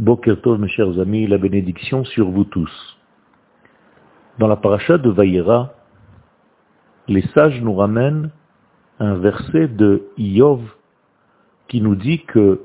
[0.00, 2.98] Bokertov, mes chers amis, la bénédiction sur vous tous.
[4.38, 5.74] Dans la paracha de Vaïra,
[7.06, 8.30] les sages nous ramènent
[8.98, 10.62] un verset de Iov
[11.68, 12.62] qui nous dit que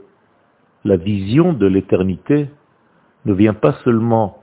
[0.86, 2.50] la vision de l'éternité
[3.26, 4.42] ne vient pas seulement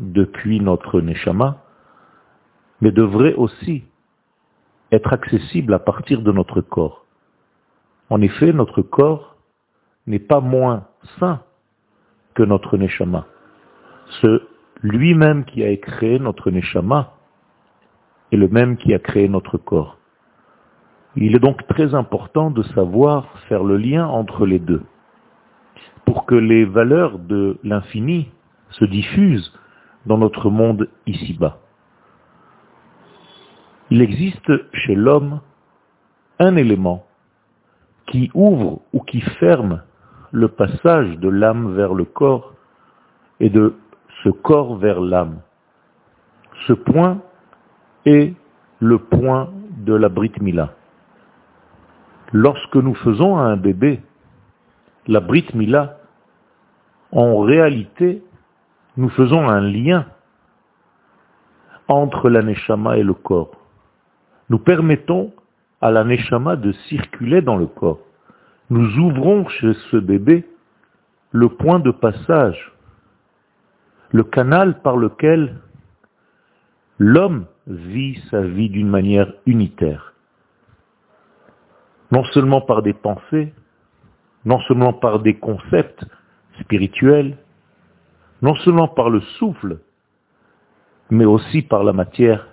[0.00, 1.62] depuis notre Neshama,
[2.80, 3.84] mais devrait aussi
[4.90, 7.06] être accessible à partir de notre corps.
[8.10, 9.36] En effet, notre corps
[10.08, 10.88] n'est pas moins
[11.20, 11.40] sain
[12.34, 13.26] que notre Neshama.
[14.20, 14.42] Ce
[14.82, 17.12] lui-même qui a créé notre Neshama
[18.32, 19.98] est le même qui a créé notre corps.
[21.16, 24.82] Il est donc très important de savoir faire le lien entre les deux
[26.06, 28.28] pour que les valeurs de l'infini
[28.70, 29.52] se diffusent
[30.06, 31.58] dans notre monde ici-bas.
[33.90, 35.40] Il existe chez l'homme
[36.38, 37.06] un élément
[38.06, 39.82] qui ouvre ou qui ferme
[40.32, 42.54] le passage de l'âme vers le corps
[43.38, 43.74] et de
[44.24, 45.40] ce corps vers l'âme.
[46.66, 47.20] Ce point
[48.06, 48.34] est
[48.80, 50.74] le point de la Brit Mila.
[52.32, 54.00] Lorsque nous faisons à un bébé
[55.06, 55.98] la Brit Mila,
[57.10, 58.22] en réalité,
[58.96, 60.06] nous faisons un lien
[61.88, 63.50] entre la Neshama et le corps.
[64.48, 65.32] Nous permettons
[65.82, 67.98] à la Neshama de circuler dans le corps
[68.72, 70.46] nous ouvrons chez ce bébé
[71.30, 72.72] le point de passage,
[74.12, 75.60] le canal par lequel
[76.98, 80.14] l'homme vit sa vie d'une manière unitaire.
[82.12, 83.52] Non seulement par des pensées,
[84.46, 86.06] non seulement par des concepts
[86.60, 87.36] spirituels,
[88.40, 89.80] non seulement par le souffle,
[91.10, 92.48] mais aussi par la matière,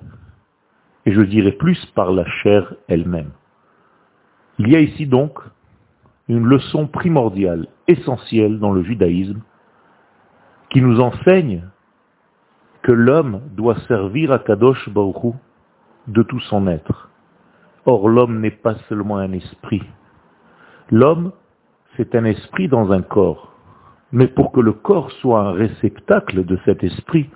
[1.06, 3.31] et je dirais plus par la chair elle-même.
[4.58, 5.40] Il y a ici donc
[6.30, 9.41] une leçon primordiale, essentielle dans le judaïsme,
[10.69, 11.63] qui nous enseigne
[12.83, 15.33] que l'homme doit servir à Kadosh Baruch
[16.07, 17.09] de tout son être.
[17.85, 19.81] Or, l'homme n'est pas seulement un esprit.
[20.91, 21.31] L'homme,
[21.97, 23.56] c'est un esprit dans un corps.
[24.11, 27.29] Mais pour que le corps soit un réceptacle de cet esprit,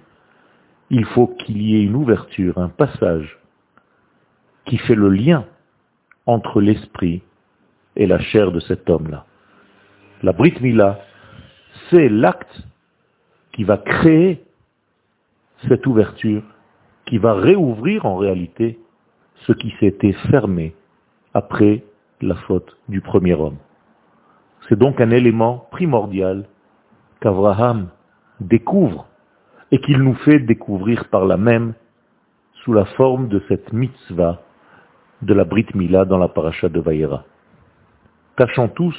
[0.91, 3.39] il faut qu'il y ait une ouverture, un passage,
[4.65, 5.45] qui fait le lien
[6.25, 7.23] entre l'esprit
[7.95, 9.25] et la chair de cet homme-là.
[10.21, 10.99] La Brit Mila,
[11.89, 12.63] c'est l'acte
[13.51, 14.43] qui va créer
[15.67, 16.43] cette ouverture,
[17.05, 18.79] qui va réouvrir en réalité
[19.45, 20.73] ce qui s'était fermé
[21.33, 21.83] après
[22.21, 23.57] la faute du premier homme.
[24.67, 26.45] C'est donc un élément primordial
[27.19, 27.89] qu'Abraham
[28.39, 29.07] découvre
[29.71, 31.73] et qu'il nous fait découvrir par la même
[32.63, 34.41] sous la forme de cette mitzvah
[35.21, 37.25] de la Brit Mila dans la paracha de Vaïra.
[38.35, 38.95] Tâchons tous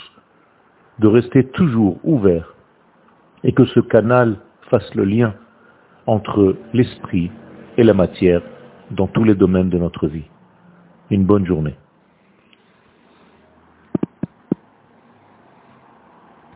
[1.01, 2.55] de rester toujours ouverts
[3.43, 4.37] et que ce canal
[4.71, 5.35] fasse le lien
[6.07, 7.31] entre l'esprit
[7.77, 8.43] et la matière
[8.91, 10.29] dans tous les domaines de notre vie.
[11.11, 11.77] Une bonne journée.